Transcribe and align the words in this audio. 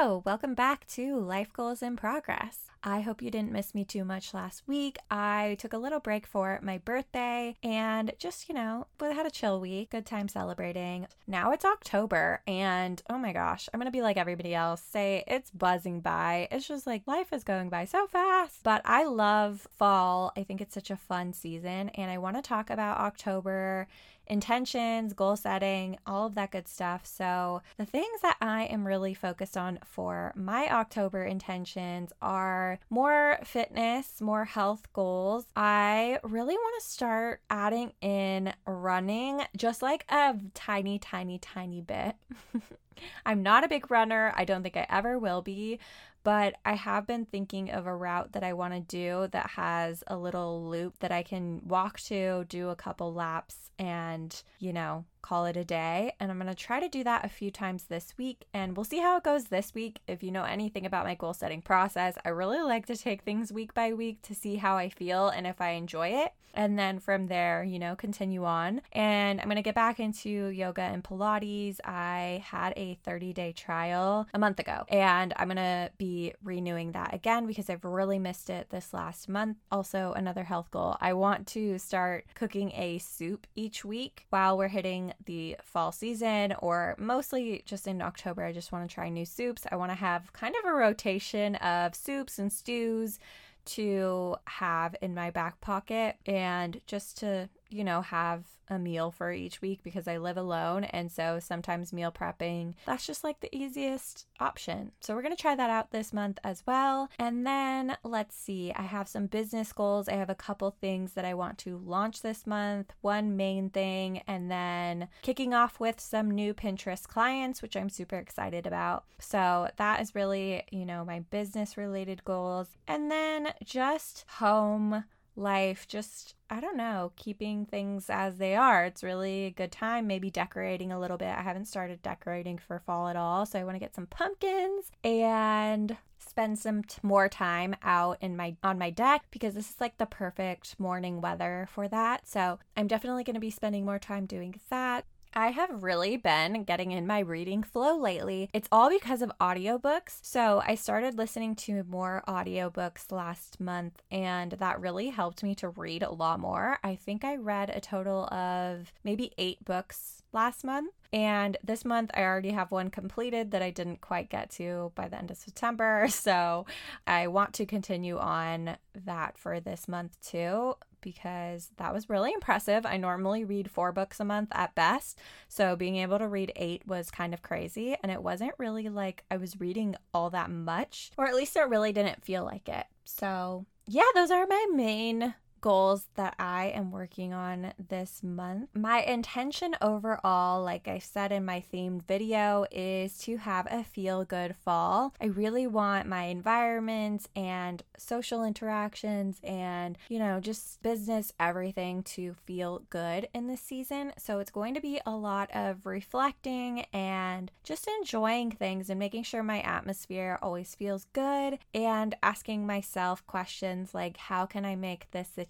Welcome 0.00 0.54
back 0.54 0.86
to 0.90 1.18
Life 1.18 1.52
Goals 1.52 1.82
in 1.82 1.96
Progress. 1.96 2.70
I 2.84 3.00
hope 3.00 3.20
you 3.20 3.32
didn't 3.32 3.50
miss 3.50 3.74
me 3.74 3.84
too 3.84 4.04
much 4.04 4.32
last 4.32 4.62
week. 4.68 4.96
I 5.10 5.56
took 5.58 5.72
a 5.72 5.78
little 5.78 5.98
break 5.98 6.24
for 6.24 6.60
my 6.62 6.78
birthday 6.78 7.56
and 7.64 8.12
just, 8.16 8.48
you 8.48 8.54
know, 8.54 8.86
had 9.00 9.26
a 9.26 9.30
chill 9.30 9.58
week, 9.58 9.90
good 9.90 10.06
time 10.06 10.28
celebrating. 10.28 11.08
Now 11.26 11.50
it's 11.50 11.64
October 11.64 12.42
and 12.46 13.02
oh 13.10 13.18
my 13.18 13.32
gosh, 13.32 13.68
I'm 13.74 13.80
gonna 13.80 13.90
be 13.90 14.00
like 14.00 14.16
everybody 14.16 14.54
else, 14.54 14.80
say 14.80 15.24
it's 15.26 15.50
buzzing 15.50 16.00
by. 16.00 16.46
It's 16.52 16.68
just 16.68 16.86
like 16.86 17.02
life 17.08 17.32
is 17.32 17.42
going 17.42 17.68
by 17.68 17.84
so 17.84 18.06
fast. 18.06 18.62
But 18.62 18.82
I 18.84 19.02
love 19.04 19.66
fall. 19.76 20.32
I 20.36 20.44
think 20.44 20.60
it's 20.60 20.74
such 20.74 20.92
a 20.92 20.96
fun 20.96 21.32
season 21.32 21.88
and 21.88 22.08
I 22.08 22.18
wanna 22.18 22.40
talk 22.40 22.70
about 22.70 22.98
October 22.98 23.88
intentions, 24.28 25.12
goal 25.12 25.36
setting, 25.36 25.98
all 26.06 26.26
of 26.26 26.34
that 26.34 26.52
good 26.52 26.68
stuff. 26.68 27.06
So, 27.06 27.62
the 27.76 27.84
things 27.84 28.20
that 28.22 28.36
I 28.40 28.64
am 28.64 28.86
really 28.86 29.14
focused 29.14 29.56
on 29.56 29.78
for 29.84 30.32
my 30.36 30.68
October 30.70 31.24
intentions 31.24 32.12
are 32.22 32.78
more 32.90 33.38
fitness, 33.44 34.20
more 34.20 34.44
health 34.44 34.92
goals. 34.92 35.46
I 35.56 36.18
really 36.22 36.54
want 36.54 36.82
to 36.82 36.88
start 36.88 37.40
adding 37.50 37.92
in 38.00 38.52
running 38.66 39.42
just 39.56 39.82
like 39.82 40.04
a 40.08 40.36
tiny, 40.54 40.98
tiny, 40.98 41.38
tiny 41.38 41.80
bit. 41.80 42.16
I'm 43.26 43.42
not 43.42 43.64
a 43.64 43.68
big 43.68 43.90
runner. 43.90 44.32
I 44.36 44.44
don't 44.44 44.62
think 44.62 44.76
I 44.76 44.86
ever 44.88 45.18
will 45.18 45.42
be, 45.42 45.78
but 46.24 46.54
I 46.64 46.74
have 46.74 47.06
been 47.06 47.24
thinking 47.24 47.70
of 47.70 47.86
a 47.86 47.94
route 47.94 48.32
that 48.32 48.42
I 48.42 48.52
want 48.52 48.74
to 48.74 48.80
do 48.80 49.28
that 49.32 49.50
has 49.50 50.04
a 50.06 50.16
little 50.16 50.68
loop 50.68 50.98
that 51.00 51.12
I 51.12 51.22
can 51.22 51.60
walk 51.64 52.00
to, 52.00 52.44
do 52.48 52.68
a 52.68 52.76
couple 52.76 53.14
laps, 53.14 53.70
and, 53.78 54.42
you 54.58 54.72
know, 54.72 55.04
call 55.22 55.46
it 55.46 55.56
a 55.56 55.64
day. 55.64 56.12
And 56.20 56.30
I'm 56.30 56.38
going 56.38 56.48
to 56.48 56.54
try 56.54 56.80
to 56.80 56.88
do 56.88 57.04
that 57.04 57.24
a 57.24 57.28
few 57.28 57.50
times 57.50 57.84
this 57.84 58.14
week. 58.16 58.46
And 58.52 58.76
we'll 58.76 58.84
see 58.84 58.98
how 58.98 59.16
it 59.16 59.24
goes 59.24 59.44
this 59.44 59.74
week. 59.74 60.00
If 60.06 60.22
you 60.22 60.30
know 60.30 60.44
anything 60.44 60.86
about 60.86 61.06
my 61.06 61.14
goal 61.14 61.34
setting 61.34 61.62
process, 61.62 62.16
I 62.24 62.30
really 62.30 62.60
like 62.60 62.86
to 62.86 62.96
take 62.96 63.22
things 63.22 63.52
week 63.52 63.74
by 63.74 63.92
week 63.92 64.22
to 64.22 64.34
see 64.34 64.56
how 64.56 64.76
I 64.76 64.88
feel 64.88 65.28
and 65.28 65.46
if 65.46 65.60
I 65.60 65.70
enjoy 65.70 66.08
it. 66.08 66.32
And 66.54 66.78
then 66.78 66.98
from 66.98 67.28
there, 67.28 67.62
you 67.62 67.78
know, 67.78 67.94
continue 67.94 68.44
on. 68.44 68.80
And 68.92 69.40
I'm 69.40 69.46
going 69.46 69.56
to 69.56 69.62
get 69.62 69.76
back 69.76 70.00
into 70.00 70.48
yoga 70.48 70.82
and 70.82 71.04
Pilates. 71.04 71.78
I 71.84 72.42
had 72.44 72.72
a 72.76 72.98
30 73.04 73.32
day 73.32 73.52
trial 73.52 74.26
a 74.34 74.38
month 74.38 74.58
ago, 74.58 74.84
and 74.88 75.32
I'm 75.36 75.48
going 75.48 75.56
to 75.56 75.90
be 75.98 76.34
renewing 76.42 76.92
that 76.92 77.14
again 77.14 77.46
because 77.46 77.70
I've 77.70 77.84
really 77.84 78.18
missed 78.18 78.50
it 78.50 78.70
this 78.70 78.92
last 78.92 79.28
month. 79.28 79.58
Also, 79.70 80.12
another 80.16 80.44
health 80.44 80.70
goal 80.70 80.96
I 81.00 81.12
want 81.12 81.46
to 81.48 81.78
start 81.78 82.26
cooking 82.34 82.72
a 82.72 82.98
soup 82.98 83.46
each 83.54 83.84
week 83.84 84.26
while 84.30 84.58
we're 84.58 84.68
hitting 84.68 85.07
the 85.24 85.56
fall 85.64 85.92
season, 85.92 86.54
or 86.58 86.94
mostly 86.98 87.62
just 87.64 87.86
in 87.86 88.02
October. 88.02 88.44
I 88.44 88.52
just 88.52 88.72
want 88.72 88.88
to 88.88 88.94
try 88.94 89.08
new 89.08 89.24
soups. 89.24 89.66
I 89.70 89.76
want 89.76 89.90
to 89.90 89.96
have 89.96 90.32
kind 90.32 90.54
of 90.62 90.70
a 90.70 90.74
rotation 90.74 91.54
of 91.56 91.94
soups 91.94 92.38
and 92.38 92.52
stews 92.52 93.18
to 93.66 94.36
have 94.46 94.96
in 95.02 95.14
my 95.14 95.30
back 95.30 95.60
pocket 95.60 96.16
and 96.26 96.80
just 96.86 97.18
to, 97.18 97.48
you 97.68 97.84
know, 97.84 98.02
have 98.02 98.44
a 98.70 98.78
meal 98.78 99.10
for 99.10 99.32
each 99.32 99.60
week 99.60 99.82
because 99.82 100.06
I 100.06 100.18
live 100.18 100.36
alone. 100.36 100.84
And 100.84 101.10
so 101.10 101.38
sometimes 101.40 101.92
meal 101.92 102.12
prepping, 102.12 102.74
that's 102.86 103.06
just 103.06 103.24
like 103.24 103.40
the 103.40 103.54
easiest 103.54 104.26
option. 104.40 104.92
So 105.00 105.14
we're 105.14 105.22
going 105.22 105.34
to 105.34 105.40
try 105.40 105.54
that 105.54 105.70
out 105.70 105.90
this 105.90 106.12
month 106.12 106.38
as 106.44 106.62
well. 106.66 107.08
And 107.18 107.46
then 107.46 107.96
let's 108.04 108.36
see, 108.36 108.72
I 108.74 108.82
have 108.82 109.08
some 109.08 109.26
business 109.26 109.72
goals. 109.72 110.08
I 110.08 110.14
have 110.14 110.30
a 110.30 110.34
couple 110.34 110.70
things 110.70 111.12
that 111.12 111.24
I 111.24 111.34
want 111.34 111.58
to 111.58 111.78
launch 111.78 112.22
this 112.22 112.46
month, 112.46 112.92
one 113.00 113.36
main 113.36 113.70
thing, 113.70 114.22
and 114.26 114.50
then 114.50 115.08
kicking 115.22 115.54
off 115.54 115.80
with 115.80 116.00
some 116.00 116.30
new 116.30 116.54
Pinterest 116.54 117.06
clients, 117.06 117.62
which 117.62 117.76
I'm 117.76 117.88
super 117.88 118.16
excited 118.16 118.66
about. 118.66 119.04
So 119.18 119.70
that 119.76 120.00
is 120.00 120.14
really, 120.14 120.64
you 120.70 120.84
know, 120.84 121.04
my 121.04 121.20
business 121.20 121.76
related 121.76 122.24
goals. 122.24 122.68
And 122.86 123.10
then 123.10 123.52
just 123.64 124.24
home 124.28 125.04
life, 125.38 125.86
just, 125.86 126.34
I 126.50 126.60
don't 126.60 126.76
know, 126.76 127.12
keeping 127.16 127.64
things 127.64 128.10
as 128.10 128.38
they 128.38 128.54
are. 128.54 128.84
It's 128.84 129.02
really 129.02 129.46
a 129.46 129.50
good 129.50 129.72
time. 129.72 130.06
Maybe 130.06 130.30
decorating 130.30 130.92
a 130.92 131.00
little 131.00 131.16
bit. 131.16 131.28
I 131.28 131.42
haven't 131.42 131.66
started 131.66 132.02
decorating 132.02 132.58
for 132.58 132.78
fall 132.78 133.08
at 133.08 133.16
all, 133.16 133.46
so 133.46 133.58
I 133.58 133.64
want 133.64 133.76
to 133.76 133.80
get 133.80 133.94
some 133.94 134.06
pumpkins 134.06 134.90
and 135.04 135.96
spend 136.18 136.58
some 136.58 136.82
t- 136.82 136.98
more 137.02 137.28
time 137.28 137.74
out 137.82 138.18
in 138.20 138.36
my 138.36 138.56
on 138.62 138.78
my 138.78 138.90
deck 138.90 139.24
because 139.30 139.54
this 139.54 139.70
is 139.70 139.80
like 139.80 139.96
the 139.98 140.06
perfect 140.06 140.78
morning 140.78 141.20
weather 141.20 141.68
for 141.70 141.88
that. 141.88 142.28
So, 142.28 142.58
I'm 142.76 142.86
definitely 142.86 143.24
going 143.24 143.34
to 143.34 143.40
be 143.40 143.50
spending 143.50 143.84
more 143.84 143.98
time 143.98 144.26
doing 144.26 144.54
that. 144.70 145.04
I 145.38 145.52
have 145.52 145.84
really 145.84 146.16
been 146.16 146.64
getting 146.64 146.90
in 146.90 147.06
my 147.06 147.20
reading 147.20 147.62
flow 147.62 147.96
lately. 147.96 148.50
It's 148.52 148.68
all 148.72 148.90
because 148.90 149.22
of 149.22 149.30
audiobooks. 149.40 150.18
So, 150.20 150.60
I 150.66 150.74
started 150.74 151.16
listening 151.16 151.54
to 151.66 151.84
more 151.84 152.24
audiobooks 152.26 153.12
last 153.12 153.60
month, 153.60 154.02
and 154.10 154.50
that 154.50 154.80
really 154.80 155.10
helped 155.10 155.44
me 155.44 155.54
to 155.54 155.68
read 155.68 156.02
a 156.02 156.10
lot 156.10 156.40
more. 156.40 156.80
I 156.82 156.96
think 156.96 157.24
I 157.24 157.36
read 157.36 157.70
a 157.70 157.80
total 157.80 158.24
of 158.34 158.92
maybe 159.04 159.32
eight 159.38 159.64
books 159.64 160.24
last 160.32 160.64
month. 160.64 160.92
And 161.12 161.56
this 161.62 161.84
month, 161.84 162.10
I 162.14 162.22
already 162.22 162.50
have 162.50 162.72
one 162.72 162.90
completed 162.90 163.52
that 163.52 163.62
I 163.62 163.70
didn't 163.70 164.00
quite 164.00 164.30
get 164.30 164.50
to 164.52 164.90
by 164.96 165.06
the 165.06 165.18
end 165.18 165.30
of 165.30 165.36
September. 165.36 166.08
So 166.28 166.66
I 167.06 167.28
want 167.28 167.54
to 167.54 167.64
continue 167.64 168.18
on 168.18 168.76
that 169.06 169.38
for 169.38 169.60
this 169.60 169.86
month 169.88 170.18
too 170.20 170.74
because 171.00 171.70
that 171.76 171.92
was 171.92 172.08
really 172.08 172.32
impressive. 172.32 172.86
I 172.86 172.96
normally 172.96 173.44
read 173.44 173.70
four 173.70 173.92
books 173.92 174.20
a 174.20 174.24
month 174.24 174.48
at 174.52 174.74
best. 174.74 175.18
So 175.48 175.76
being 175.76 175.96
able 175.96 176.18
to 176.18 176.28
read 176.28 176.52
eight 176.56 176.86
was 176.86 177.10
kind 177.10 177.34
of 177.34 177.42
crazy. 177.42 177.96
And 178.02 178.12
it 178.12 178.22
wasn't 178.22 178.52
really 178.58 178.88
like 178.88 179.24
I 179.30 179.36
was 179.36 179.60
reading 179.60 179.96
all 180.12 180.30
that 180.30 180.50
much, 180.50 181.10
or 181.16 181.26
at 181.26 181.34
least 181.34 181.56
it 181.56 181.68
really 181.68 181.92
didn't 181.92 182.24
feel 182.24 182.44
like 182.44 182.68
it. 182.68 182.86
So, 183.04 183.66
yeah, 183.86 184.02
those 184.14 184.30
are 184.30 184.46
my 184.46 184.66
main 184.72 185.34
goals 185.60 186.06
that 186.14 186.34
I 186.38 186.66
am 186.66 186.90
working 186.90 187.32
on 187.32 187.72
this 187.88 188.22
month. 188.22 188.70
My 188.74 189.00
intention 189.02 189.74
overall, 189.80 190.62
like 190.62 190.86
I 190.86 190.98
said 190.98 191.32
in 191.32 191.44
my 191.44 191.62
themed 191.72 192.02
video, 192.06 192.66
is 192.70 193.18
to 193.18 193.38
have 193.38 193.66
a 193.70 193.82
feel 193.84 194.24
good 194.24 194.54
fall. 194.56 195.14
I 195.20 195.26
really 195.26 195.66
want 195.66 196.06
my 196.06 196.24
environment 196.24 197.28
and 197.34 197.82
social 197.96 198.44
interactions 198.44 199.40
and, 199.42 199.98
you 200.08 200.18
know, 200.18 200.40
just 200.40 200.82
business, 200.82 201.32
everything 201.40 202.02
to 202.04 202.34
feel 202.46 202.82
good 202.90 203.28
in 203.34 203.48
this 203.48 203.60
season. 203.60 204.12
So 204.18 204.38
it's 204.38 204.50
going 204.50 204.74
to 204.74 204.80
be 204.80 205.00
a 205.04 205.10
lot 205.10 205.50
of 205.54 205.86
reflecting 205.86 206.86
and 206.92 207.50
just 207.64 207.88
enjoying 208.00 208.50
things 208.50 208.90
and 208.90 208.98
making 208.98 209.24
sure 209.24 209.42
my 209.42 209.60
atmosphere 209.62 210.38
always 210.40 210.74
feels 210.74 211.06
good 211.12 211.58
and 211.74 212.14
asking 212.22 212.66
myself 212.66 213.26
questions 213.26 213.94
like, 213.94 214.16
how 214.16 214.46
can 214.46 214.64
I 214.64 214.76
make 214.76 215.10
this 215.10 215.28
situation 215.28 215.47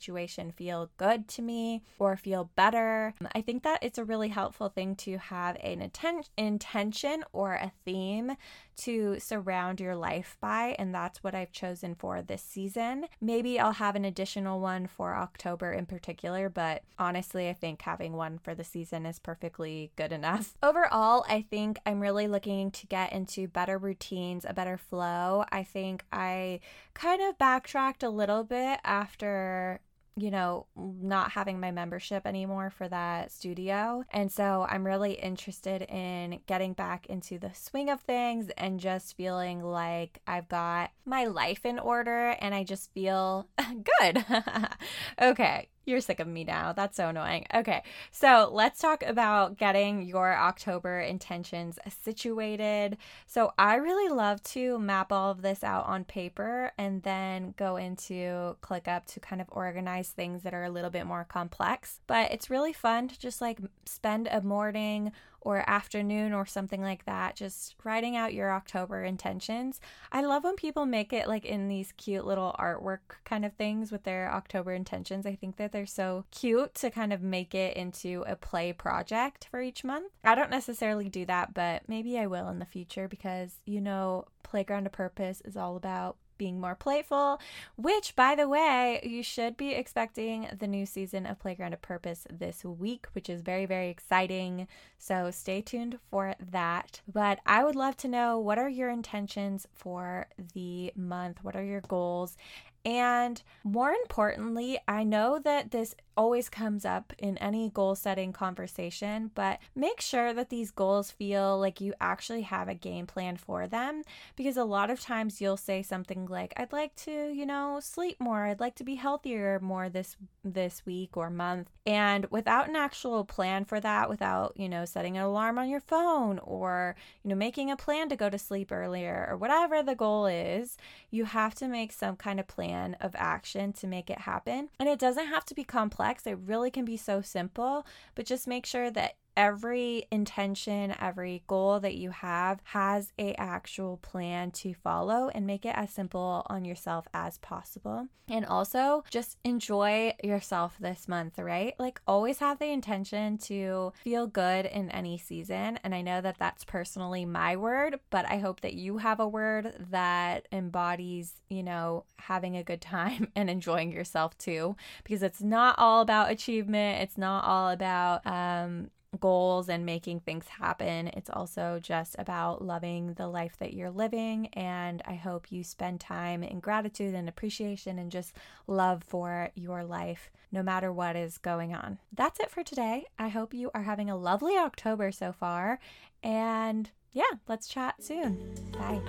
feel 0.56 0.91
good 0.97 1.28
to 1.28 1.42
me 1.42 1.82
or 1.98 2.16
feel 2.16 2.50
better. 2.56 3.14
I 3.34 3.41
think 3.41 3.62
that 3.62 3.82
it's 3.82 3.98
a 3.98 4.04
really 4.04 4.28
helpful 4.28 4.69
thing 4.69 4.97
to 4.97 5.19
have 5.19 5.56
an 5.62 5.82
atten- 5.82 6.25
intention 6.36 7.25
or 7.32 7.54
a 7.54 7.72
theme 7.84 8.36
to 8.78 9.19
surround 9.19 9.81
your 9.81 9.97
life 9.97 10.36
by, 10.41 10.76
and 10.78 10.94
that's 10.94 11.22
what 11.22 11.34
I've 11.34 11.53
chosen 11.53 11.94
for 11.94 12.22
this 12.22 12.42
season. 12.42 13.06
Maybe 13.20 13.59
I'll 13.59 13.72
have 13.72 13.97
an 13.97 14.04
additional 14.04 14.60
one 14.60 14.86
for 14.86 15.16
October 15.16 15.72
in 15.72 15.86
particular, 15.86 16.48
but 16.48 16.82
honestly, 16.98 17.48
I 17.48 17.54
think 17.54 17.82
having 17.82 18.12
one 18.12 18.38
for 18.38 18.54
the 18.54 18.65
season 18.65 19.04
is 19.04 19.19
perfectly 19.19 19.91
good 19.97 20.12
enough. 20.12 20.54
Overall, 20.62 21.25
I 21.28 21.42
think 21.42 21.78
I'm 21.84 22.00
really 22.00 22.28
looking 22.28 22.70
to 22.70 22.86
get 22.86 23.12
into 23.12 23.48
better 23.48 23.78
routines, 23.78 24.47
a 24.48 24.54
better 24.54 24.78
flow. 24.78 25.44
I 25.50 25.65
think 25.65 26.04
I 26.12 26.60
kind 26.94 27.20
of 27.22 27.38
backtracked 27.38 28.03
a 28.03 28.10
little 28.10 28.44
bit 28.44 28.80
after 28.84 29.80
you 30.19 30.31
know, 30.31 30.67
not 30.77 31.33
having 31.33 31.61
my 31.61 31.71
membership 31.71 32.27
anymore 32.27 32.71
for 32.71 32.89
that 32.89 33.33
studio. 33.33 34.05
And 34.11 34.31
so 34.31 34.66
I'm 34.69 34.84
really 34.84 35.13
interested 35.13 35.83
in 35.83 36.41
getting 36.47 36.72
back 36.72 37.07
into 37.07 37.39
the 37.39 37.53
swing 37.54 37.91
of 37.91 38.01
things 38.01 38.51
and 38.57 38.81
just 38.81 39.16
feeling 39.16 39.63
like 39.63 40.21
I've 40.27 40.48
got 40.48 40.91
my 41.04 41.25
life 41.25 41.65
in 41.65 41.78
order 41.78 42.37
and 42.41 42.54
I 42.54 42.65
just 42.65 42.92
feel 42.92 43.48
good. 44.01 44.25
okay. 45.22 45.69
You're 45.89 46.03
sick 46.03 46.21
of 46.21 46.29
me 46.29 46.45
now. 46.45 46.75
That's 46.75 46.99
so 46.99 47.09
annoying. 47.09 47.47
Okay, 47.55 47.83
so 48.11 48.51
let's 48.53 48.79
talk 48.79 49.03
about 49.03 49.57
getting 49.57 50.03
your 50.03 50.37
October 50.37 51.01
intentions 51.01 51.79
situated. 52.05 52.99
So, 53.27 53.55
I 53.59 53.77
really 53.77 54.15
love 54.15 54.43
to 54.55 54.79
map 54.79 55.11
all 55.13 55.31
of 55.31 55.41
this 55.41 55.65
out 55.65 55.87
on 55.87 56.05
paper 56.05 56.73
and 56.77 57.03
then 57.05 57.55
go 57.57 57.77
into 57.77 58.57
ClickUp 58.63 59.07
to 59.07 59.21
kind 59.21 59.41
of 59.41 59.49
organize 59.51 60.11
things 60.11 60.43
that 60.43 60.53
are 60.53 60.65
a 60.65 60.71
little 60.71 60.91
bit 60.91 61.07
more 61.07 61.25
complex. 61.25 62.01
But 62.07 62.33
it's 62.33 62.51
really 62.51 62.75
fun 62.75 63.09
to 63.09 63.19
just 63.19 63.41
like 63.41 63.59
spend 63.87 64.29
a 64.31 64.43
morning 64.43 65.13
or 65.41 65.69
afternoon 65.69 66.33
or 66.33 66.47
something 66.47 66.83
like 66.83 67.05
that, 67.05 67.37
just 67.37 67.77
writing 67.85 68.17
out 68.17 68.35
your 68.35 68.53
October 68.53 69.05
intentions. 69.05 69.81
I 70.11 70.23
love 70.23 70.45
when 70.45 70.57
people 70.57 70.87
make 70.87 71.13
it 71.13 71.29
like 71.29 71.45
in 71.45 71.69
these 71.69 71.93
cute 71.93 72.27
little 72.27 72.55
artwork 72.59 73.19
kind 73.25 73.45
of 73.45 73.53
things 73.55 73.93
with 73.93 74.05
their 74.05 74.31
October 74.33 74.73
intentions. 74.73 75.27
I 75.27 75.35
think 75.35 75.57
that 75.57 75.73
they're 75.73 75.87
so 75.87 76.25
cute 76.31 76.75
to 76.77 76.91
kind 76.91 77.13
of 77.13 77.23
make 77.23 77.55
it 77.55 77.77
into 77.77 78.25
a 78.27 78.37
play 78.37 78.73
project 78.73 79.47
for 79.51 79.61
each 79.61 79.85
month. 79.85 80.13
I 80.25 80.35
don't 80.35 80.51
necessarily 80.51 81.09
do 81.09 81.25
that, 81.27 81.55
but 81.55 81.83
maybe 81.89 82.19
I 82.19 82.27
will 82.27 82.49
in 82.49 82.59
the 82.59 82.65
future 82.65 83.09
because 83.09 83.61
you 83.65 83.81
know, 83.81 84.25
Playground 84.43 84.87
of 84.87 84.93
Purpose 84.93 85.43
is 85.45 85.57
all 85.57 85.77
about 85.77 86.17
being 86.39 86.61
more 86.61 86.75
playful, 86.75 87.41
which, 87.77 88.17
by 88.17 88.35
the 88.35 88.49
way, 88.49 89.01
you 89.03 89.23
should 89.23 89.57
be 89.57 89.73
expecting 89.73 90.49
the 90.59 90.67
new 90.67 90.87
season 90.87 91.27
of 91.27 91.39
Playground 91.39 91.75
of 91.75 91.83
Purpose 91.83 92.27
this 92.31 92.65
week, 92.65 93.07
which 93.13 93.29
is 93.29 93.43
very, 93.43 93.67
very 93.67 93.89
exciting. 93.89 94.69
So 94.97 95.31
stay 95.31 95.61
tuned 95.61 95.99
for 96.11 96.35
that. 96.51 97.01
But 97.13 97.41
I 97.45 97.65
would 97.65 97.77
love 97.77 97.97
to 97.99 98.09
know 98.09 98.39
what 98.39 98.59
are 98.59 98.69
your 98.69 98.91
intentions 98.91 99.67
for 99.75 100.27
the 100.55 100.93
month? 100.97 101.43
What 101.43 101.57
are 101.57 101.65
your 101.65 101.83
goals? 101.83 102.37
And 102.85 103.43
more 103.65 103.91
importantly, 103.91 104.79
I 104.87 105.05
know 105.05 105.39
that 105.41 105.73
this 105.73 105.95
always 106.18 106.48
comes 106.48 106.84
up 106.84 107.12
in 107.16 107.38
any 107.38 107.70
goal 107.70 107.94
setting 107.94 108.32
conversation, 108.32 109.30
but 109.36 109.60
make 109.76 110.00
sure 110.00 110.34
that 110.34 110.50
these 110.50 110.72
goals 110.72 111.12
feel 111.12 111.56
like 111.60 111.80
you 111.80 111.94
actually 112.00 112.42
have 112.42 112.68
a 112.68 112.74
game 112.74 113.06
plan 113.06 113.36
for 113.36 113.68
them 113.68 114.03
because 114.34 114.56
a 114.56 114.65
lot 114.65 114.91
of 114.91 115.00
times 115.00 115.41
you'll 115.41 115.56
say 115.56 115.80
something 115.80 116.26
like 116.26 116.53
I'd 116.56 116.72
like 116.72 116.97
to, 116.97 117.30
you 117.32 117.47
know, 117.47 117.78
sleep 117.80 118.16
more, 118.18 118.47
I'd 118.47 118.59
like 118.59 118.74
to 118.76 118.84
be 118.84 118.97
healthier 118.97 119.60
more 119.60 119.88
this 119.88 120.16
this 120.42 120.84
week 120.84 121.16
or 121.16 121.30
month. 121.30 121.68
And 121.86 122.26
without 122.30 122.68
an 122.68 122.76
actual 122.76 123.24
plan 123.24 123.65
for 123.65 123.78
that, 123.80 124.09
without, 124.09 124.54
you 124.56 124.68
know, 124.68 124.84
setting 124.84 125.16
an 125.16 125.22
alarm 125.22 125.56
on 125.56 125.68
your 125.68 125.80
phone 125.80 126.41
or, 126.41 126.97
you 127.22 127.30
know, 127.30 127.36
making 127.36 127.70
a 127.70 127.76
plan 127.76 128.09
to 128.09 128.16
go 128.16 128.28
to 128.28 128.38
sleep 128.38 128.72
earlier 128.72 129.26
or 129.30 129.36
whatever 129.36 129.82
the 129.82 129.94
goal 129.94 130.26
is, 130.26 130.76
you 131.10 131.26
have 131.26 131.54
to 131.56 131.68
make 131.68 131.92
some 131.92 132.16
kind 132.16 132.41
of 132.41 132.48
plan 132.48 132.97
of 133.00 133.15
action 133.16 133.72
to 133.74 133.86
make 133.86 134.10
it 134.10 134.18
happen. 134.18 134.68
And 134.80 134.88
it 134.88 134.98
doesn't 134.98 135.28
have 135.28 135.44
to 135.47 135.54
be 135.54 135.65
complex 135.65 136.08
complex. 136.09 136.27
It 136.27 136.39
really 136.49 136.71
can 136.71 136.84
be 136.84 136.97
so 136.97 137.21
simple, 137.21 137.87
but 138.15 138.27
just 138.27 138.47
make 138.47 138.66
sure 138.66 138.91
that 138.91 139.15
every 139.39 140.05
intention, 140.11 140.93
every 141.01 141.45
goal 141.47 141.79
that 141.79 141.95
you 141.95 142.11
have 142.11 142.61
has 142.65 143.13
a 143.21 143.35
actual 143.35 143.97
plan 143.99 144.51
to 144.51 144.75
follow 144.75 145.31
and 145.33 145.47
make 145.47 145.65
it 145.65 145.75
as 145.77 145.91
simple 145.91 146.45
on 146.51 146.65
yourself 146.65 147.07
as 147.15 147.39
possible. 147.39 148.09
And 148.29 148.45
also 148.45 149.05
just 149.11 149.39
enjoy 149.45 150.15
yourself 150.23 150.77
this 150.81 151.07
month, 151.07 151.39
right? 151.39 151.75
Like 151.79 152.01
always 152.07 152.41
have 152.41 152.59
the 152.59 152.67
intention 152.67 153.39
to 153.39 153.93
feel 154.03 154.27
good 154.27 154.67
in 154.67 154.91
any 154.91 155.17
season. 155.17 155.79
And 155.85 155.95
I 155.95 156.03
know 156.03 156.21
that 156.21 156.37
that's 156.39 156.65
personally 156.65 157.25
my 157.25 157.57
word, 157.57 158.01
but 158.11 158.29
I 158.29 158.39
hope 158.39 158.61
that 158.63 158.75
you 158.75 158.99
have 158.99 159.21
a 159.21 159.29
word 159.29 159.73
that 159.91 160.49
embodies, 160.51 161.35
you 161.49 161.63
know, 161.63 162.05
having 162.17 162.57
a 162.57 162.65
good 162.65 162.81
time 162.81 163.29
and 163.37 163.49
enjoying 163.49 163.93
yourself 163.93 164.37
too, 164.37 164.77
because 165.05 165.23
it's 165.23 165.41
not 165.41 165.77
all 165.79 166.01
about 166.03 166.33
achievement. 166.33 167.03
It's 167.03 167.17
not 167.17 167.45
all 167.45 167.71
about, 167.71 168.27
um, 168.27 168.91
goals 169.20 169.68
and 169.68 169.84
making 169.84 170.20
things 170.20 170.47
happen. 170.48 171.09
It's 171.09 171.30
also 171.30 171.78
just 171.82 172.16
about 172.18 172.65
loving 172.65 173.15
the 173.15 173.28
life 173.28 173.56
that 173.59 173.74
you're 173.74 173.91
living. 173.91 174.48
And 174.54 175.03
I 175.06 175.15
hope 175.15 175.50
you 175.53 175.65
spend 175.65 176.00
time 176.00 176.42
in 176.42 176.60
gratitude 176.60 177.15
and 177.15 177.28
appreciation 177.28 177.98
and 177.98 178.10
just 178.10 178.34
love 178.66 179.03
for 179.03 179.50
your 179.54 179.84
life, 179.84 180.30
no 180.53 180.62
matter 180.62 180.92
what 180.92 181.16
is 181.16 181.38
going 181.38 181.74
on. 181.74 181.98
That's 182.12 182.41
it 182.41 182.50
for 182.50 182.62
today. 182.62 183.06
I 183.18 183.28
hope 183.28 183.54
you 183.54 183.70
are 183.74 183.82
having 183.82 184.10
a 184.10 184.16
lovely 184.16 184.56
October 184.56 185.12
so 185.12 185.32
far. 185.32 185.78
And 186.22 186.91
yeah, 187.12 187.38
let's 187.47 187.68
chat 187.68 188.03
soon. 188.03 188.54
Bye. 188.72 189.00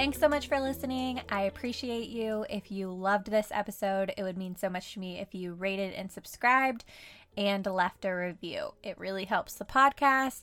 Thanks 0.00 0.18
so 0.18 0.28
much 0.28 0.48
for 0.48 0.58
listening. 0.60 1.20
I 1.28 1.42
appreciate 1.42 2.08
you. 2.08 2.46
If 2.48 2.70
you 2.70 2.90
loved 2.90 3.30
this 3.30 3.48
episode, 3.50 4.14
it 4.16 4.22
would 4.22 4.38
mean 4.38 4.56
so 4.56 4.70
much 4.70 4.94
to 4.94 5.00
me 5.00 5.18
if 5.18 5.34
you 5.34 5.52
rated 5.52 5.92
and 5.92 6.10
subscribed 6.10 6.84
and 7.36 7.64
left 7.66 8.04
a 8.04 8.10
review. 8.12 8.74
It 8.82 8.98
really 8.98 9.24
helps 9.24 9.54
the 9.54 9.64
podcast. 9.64 10.42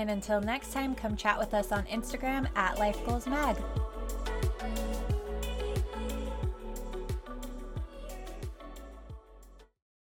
And 0.01 0.09
until 0.09 0.41
next 0.41 0.73
time, 0.73 0.95
come 0.95 1.15
chat 1.15 1.37
with 1.37 1.53
us 1.53 1.71
on 1.71 1.83
Instagram 1.83 2.47
at 2.55 2.79
Life 2.79 3.05
Goals 3.05 3.27
Mag. 3.27 3.55